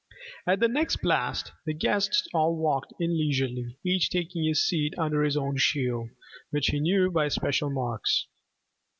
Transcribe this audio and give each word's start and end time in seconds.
At 0.47 0.59
the 0.59 0.67
next 0.67 1.03
blast 1.03 1.51
the 1.67 1.75
guests 1.75 2.27
all 2.33 2.55
walked 2.57 2.91
in 2.99 3.11
leisurely, 3.19 3.77
each 3.85 4.09
taking 4.09 4.43
his 4.45 4.67
seat 4.67 4.95
under 4.97 5.21
his 5.21 5.37
own 5.37 5.57
shield 5.57 6.09
(which 6.49 6.69
he 6.69 6.79
knew 6.79 7.11
by 7.11 7.27
special 7.27 7.69
marks). 7.69 8.25